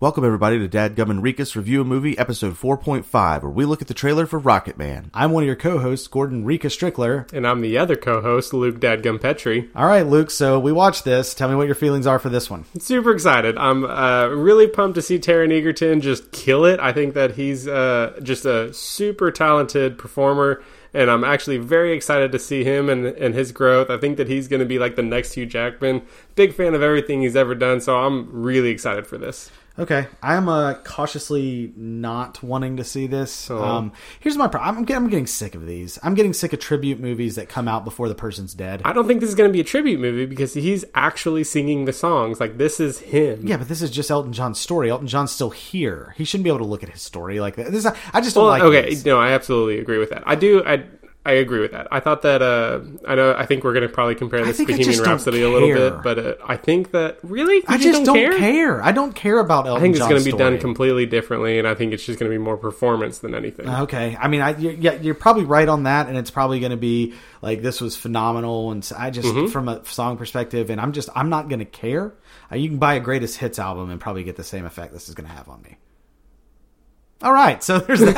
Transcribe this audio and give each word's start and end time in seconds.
Welcome 0.00 0.24
everybody 0.24 0.58
to 0.58 0.66
Dadgum 0.66 1.10
and 1.10 1.22
Rikus 1.22 1.54
Review 1.54 1.82
a 1.82 1.84
Movie, 1.84 2.16
episode 2.16 2.54
4.5, 2.54 3.42
where 3.42 3.50
we 3.50 3.66
look 3.66 3.82
at 3.82 3.88
the 3.88 3.92
trailer 3.92 4.24
for 4.24 4.40
Rocketman. 4.40 5.10
I'm 5.12 5.30
one 5.30 5.42
of 5.42 5.46
your 5.46 5.56
co-hosts, 5.56 6.08
Gordon 6.08 6.42
Rika 6.42 6.68
Strickler. 6.68 7.30
And 7.34 7.46
I'm 7.46 7.60
the 7.60 7.76
other 7.76 7.96
co-host, 7.96 8.54
Luke 8.54 8.80
Dadgum 8.80 9.20
Petrie. 9.20 9.68
All 9.76 9.84
right, 9.84 10.06
Luke. 10.06 10.30
So 10.30 10.58
we 10.58 10.72
watched 10.72 11.04
this. 11.04 11.34
Tell 11.34 11.50
me 11.50 11.54
what 11.54 11.66
your 11.66 11.74
feelings 11.74 12.06
are 12.06 12.18
for 12.18 12.30
this 12.30 12.48
one. 12.48 12.64
Super 12.78 13.12
excited. 13.12 13.58
I'm 13.58 13.84
uh, 13.84 14.28
really 14.28 14.68
pumped 14.68 14.94
to 14.94 15.02
see 15.02 15.18
Taron 15.18 15.52
Egerton 15.52 16.00
just 16.00 16.32
kill 16.32 16.64
it. 16.64 16.80
I 16.80 16.94
think 16.94 17.12
that 17.12 17.32
he's 17.32 17.68
uh, 17.68 18.18
just 18.22 18.46
a 18.46 18.72
super 18.72 19.30
talented 19.30 19.98
performer. 19.98 20.62
And 20.94 21.10
I'm 21.10 21.24
actually 21.24 21.58
very 21.58 21.92
excited 21.92 22.32
to 22.32 22.38
see 22.38 22.64
him 22.64 22.88
and, 22.88 23.04
and 23.04 23.34
his 23.34 23.52
growth. 23.52 23.90
I 23.90 23.98
think 23.98 24.16
that 24.16 24.28
he's 24.28 24.48
going 24.48 24.60
to 24.60 24.66
be 24.66 24.78
like 24.78 24.96
the 24.96 25.02
next 25.02 25.34
Hugh 25.34 25.44
Jackman. 25.44 26.00
Big 26.36 26.54
fan 26.54 26.74
of 26.74 26.80
everything 26.80 27.20
he's 27.20 27.36
ever 27.36 27.54
done, 27.54 27.82
so 27.82 27.98
I'm 27.98 28.30
really 28.32 28.70
excited 28.70 29.06
for 29.06 29.18
this. 29.18 29.50
Okay, 29.80 30.06
I'm 30.22 30.48
uh, 30.48 30.74
cautiously 30.84 31.72
not 31.74 32.42
wanting 32.42 32.76
to 32.76 32.84
see 32.84 33.06
this. 33.06 33.50
Um, 33.50 33.92
here's 34.20 34.36
my 34.36 34.46
problem: 34.46 34.76
I'm, 34.76 34.84
getting- 34.84 35.04
I'm 35.04 35.10
getting 35.10 35.26
sick 35.26 35.54
of 35.54 35.66
these. 35.66 35.98
I'm 36.02 36.14
getting 36.14 36.32
sick 36.34 36.52
of 36.52 36.60
tribute 36.60 37.00
movies 37.00 37.36
that 37.36 37.48
come 37.48 37.66
out 37.66 37.84
before 37.84 38.08
the 38.08 38.14
person's 38.14 38.52
dead. 38.52 38.82
I 38.84 38.92
don't 38.92 39.06
think 39.08 39.20
this 39.20 39.30
is 39.30 39.34
going 39.34 39.48
to 39.48 39.52
be 39.52 39.60
a 39.60 39.64
tribute 39.64 39.98
movie 39.98 40.26
because 40.26 40.52
he's 40.54 40.84
actually 40.94 41.44
singing 41.44 41.86
the 41.86 41.92
songs. 41.94 42.38
Like, 42.40 42.58
this 42.58 42.78
is 42.78 42.98
him. 42.98 43.46
yeah, 43.46 43.56
but 43.56 43.68
this 43.68 43.80
is 43.80 43.90
just 43.90 44.10
Elton 44.10 44.32
John's 44.34 44.60
story. 44.60 44.90
Elton 44.90 45.06
John's 45.08 45.32
still 45.32 45.50
here. 45.50 46.14
He 46.18 46.24
shouldn't 46.24 46.44
be 46.44 46.50
able 46.50 46.58
to 46.58 46.64
look 46.66 46.82
at 46.82 46.90
his 46.90 47.00
story 47.02 47.40
like 47.40 47.56
that. 47.56 47.72
This, 47.72 47.86
is- 47.86 47.92
I 48.12 48.20
just 48.20 48.34
don't 48.34 48.44
Well, 48.44 48.52
like. 48.52 48.62
okay, 48.62 48.90
these. 48.90 49.04
no, 49.06 49.18
I 49.18 49.30
absolutely 49.30 49.78
agree 49.78 49.98
with 49.98 50.10
that. 50.10 50.22
I 50.26 50.34
do. 50.34 50.62
I 50.64 50.84
I 51.24 51.32
agree 51.32 51.60
with 51.60 51.72
that. 51.72 51.86
I 51.90 52.00
thought 52.00 52.22
that. 52.22 52.40
Uh, 52.40 52.80
I 53.06 53.14
know. 53.14 53.34
I 53.36 53.44
think 53.44 53.62
we're 53.62 53.74
going 53.74 53.86
to 53.86 53.92
probably 53.92 54.14
compare 54.14 54.42
this 54.42 54.56
to 54.56 54.64
Bohemian 54.64 55.02
Rhapsody 55.02 55.42
a 55.42 55.50
little 55.50 55.68
bit, 55.68 56.02
but 56.02 56.18
uh, 56.18 56.34
I 56.46 56.56
think 56.56 56.92
that 56.92 57.18
really, 57.22 57.56
You 57.56 57.64
I 57.68 57.76
just 57.76 58.04
don't 58.04 58.38
care? 58.38 58.82
I 58.82 58.92
don't 58.92 59.14
care 59.14 59.38
about 59.38 59.66
Elton 59.66 59.82
I 59.82 59.84
think 59.84 59.96
it's 59.96 60.06
going 60.08 60.18
to 60.18 60.24
be 60.24 60.36
done 60.36 60.58
completely 60.58 61.04
differently, 61.04 61.58
and 61.58 61.68
I 61.68 61.74
think 61.74 61.92
it's 61.92 62.06
just 62.06 62.18
going 62.18 62.30
to 62.30 62.34
be 62.34 62.42
more 62.42 62.56
performance 62.56 63.18
than 63.18 63.34
anything. 63.34 63.68
Okay, 63.68 64.16
I 64.18 64.28
mean, 64.28 64.40
I 64.40 64.56
you're, 64.56 64.72
yeah, 64.72 64.92
you're 64.94 65.14
probably 65.14 65.44
right 65.44 65.68
on 65.68 65.82
that, 65.82 66.08
and 66.08 66.16
it's 66.16 66.30
probably 66.30 66.58
going 66.58 66.70
to 66.70 66.78
be 66.78 67.12
like 67.42 67.60
this 67.60 67.82
was 67.82 67.96
phenomenal, 67.96 68.70
and 68.70 68.90
I 68.96 69.10
just 69.10 69.28
Mm-hmm. 69.28 69.48
from 69.48 69.68
a 69.68 69.84
song 69.84 70.16
perspective, 70.16 70.70
and 70.70 70.80
I'm 70.80 70.92
just 70.92 71.10
I'm 71.14 71.28
not 71.28 71.50
going 71.50 71.58
to 71.58 71.66
care. 71.66 72.14
Uh, 72.50 72.56
you 72.56 72.70
can 72.70 72.78
buy 72.78 72.94
a 72.94 73.00
greatest 73.00 73.36
hits 73.36 73.58
album 73.58 73.90
and 73.90 74.00
probably 74.00 74.24
get 74.24 74.36
the 74.36 74.44
same 74.44 74.64
effect 74.64 74.94
this 74.94 75.10
is 75.10 75.14
going 75.14 75.28
to 75.28 75.34
have 75.34 75.50
on 75.50 75.60
me. 75.60 75.76
All 77.22 77.32
right, 77.34 77.62
so 77.62 77.78
there's 77.78 78.00
that. 78.00 78.16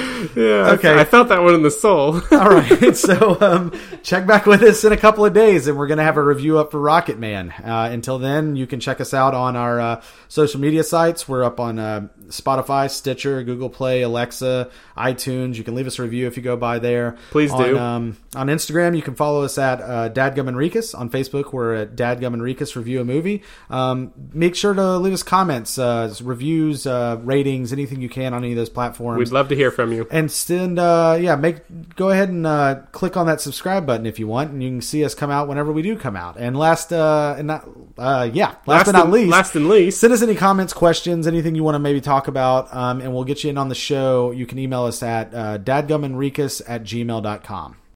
There's 0.34 0.36
a- 0.36 0.40
there's 0.54 0.66
a- 0.68 0.68
yeah, 0.68 0.72
okay. 0.74 0.98
I, 1.00 1.04
felt 1.04 1.28
that 1.28 1.42
one 1.42 1.54
in 1.54 1.62
the 1.62 1.70
soul. 1.70 2.14
all 2.32 2.48
right, 2.50 2.96
so 2.96 3.38
um, 3.40 3.72
check 4.02 4.26
back 4.26 4.46
with 4.46 4.62
us 4.62 4.84
in 4.84 4.92
a 4.92 4.96
couple 4.96 5.24
of 5.24 5.32
days, 5.32 5.66
and 5.66 5.76
we're 5.76 5.86
going 5.86 5.98
to 5.98 6.04
have 6.04 6.16
a 6.16 6.24
review 6.24 6.58
up 6.58 6.70
for 6.70 6.78
Rocketman. 6.78 7.52
Uh, 7.66 7.90
until 7.90 8.18
then, 8.18 8.56
you 8.56 8.66
can 8.66 8.80
check 8.80 9.00
us 9.00 9.12
out 9.14 9.34
on 9.34 9.56
our 9.56 9.80
uh, 9.80 10.02
social 10.28 10.60
media 10.60 10.84
sites. 10.84 11.28
We're 11.28 11.44
up 11.44 11.58
on 11.60 11.78
uh, 11.78 12.08
Spotify, 12.28 12.90
Stitcher, 12.90 13.42
Google 13.42 13.70
Play, 13.70 14.02
Alexa, 14.02 14.70
iTunes. 14.96 15.56
You 15.56 15.64
can 15.64 15.74
leave 15.74 15.86
us 15.86 15.98
a 15.98 16.02
review 16.02 16.26
if 16.26 16.36
you 16.36 16.42
go 16.42 16.56
by 16.56 16.78
there. 16.78 17.16
Please 17.30 17.52
on, 17.52 17.62
do. 17.62 17.78
Um, 17.78 18.16
on 18.34 18.46
Instagram, 18.48 18.94
you 18.96 19.02
can 19.02 19.14
follow 19.14 19.42
us 19.42 19.58
at 19.58 19.80
uh, 19.80 20.08
Dadgum 20.10 20.48
and 20.48 20.56
Rikus. 20.56 20.98
On 20.98 21.10
Facebook, 21.10 21.52
we're 21.52 21.74
at 21.74 21.96
Dadgum 21.96 22.34
and 22.34 22.42
Rikus 22.42 22.76
Review 22.76 23.00
a 23.00 23.04
Movie. 23.04 23.42
Um, 23.68 24.12
make 24.32 24.54
sure 24.54 24.74
to 24.74 24.98
leave 24.98 25.12
us 25.12 25.22
comments, 25.22 25.78
uh, 25.78 26.14
reviews, 26.22 26.86
uh, 26.86 27.18
ratings, 27.22 27.72
anything 27.72 28.00
you 28.00 28.08
can 28.08 28.34
on 28.34 28.42
any 28.44 28.52
of 28.52 28.56
those 28.56 28.68
platforms 28.68 29.18
We'd 29.18 29.32
love 29.32 29.48
to 29.48 29.56
hear 29.56 29.70
from 29.70 29.92
you. 29.92 30.06
and 30.10 30.19
send 30.28 30.78
uh 30.78 31.16
yeah 31.20 31.36
make 31.36 31.96
go 31.96 32.10
ahead 32.10 32.28
and 32.28 32.46
uh 32.46 32.76
click 32.92 33.16
on 33.16 33.26
that 33.26 33.40
subscribe 33.40 33.86
button 33.86 34.06
if 34.06 34.18
you 34.18 34.26
want 34.26 34.50
and 34.50 34.62
you 34.62 34.68
can 34.68 34.80
see 34.80 35.04
us 35.04 35.14
come 35.14 35.30
out 35.30 35.48
whenever 35.48 35.72
we 35.72 35.82
do 35.82 35.96
come 35.96 36.16
out. 36.16 36.36
And 36.36 36.56
last 36.56 36.92
uh 36.92 37.34
and 37.38 37.46
not 37.46 37.68
uh 37.98 38.28
yeah 38.32 38.54
last, 38.66 38.86
but 38.86 38.92
not 38.92 39.04
and, 39.04 39.12
least 39.12 39.30
last 39.30 39.56
and 39.56 39.68
least, 39.68 40.00
send 40.00 40.12
us 40.12 40.22
any 40.22 40.34
comments 40.34 40.72
questions 40.72 41.26
anything 41.26 41.54
you 41.54 41.64
want 41.64 41.74
to 41.74 41.80
maybe 41.80 42.00
talk 42.00 42.28
about 42.28 42.74
um 42.74 43.00
and 43.00 43.12
we'll 43.12 43.24
get 43.24 43.44
you 43.44 43.50
in 43.50 43.58
on 43.58 43.68
the 43.68 43.74
show. 43.74 44.30
You 44.30 44.46
can 44.46 44.58
email 44.58 44.84
us 44.84 45.02
at 45.02 45.34
uh 45.34 45.58
dadgumandrikus 45.58 46.62
at 46.66 46.82
gmail.com 46.82 47.79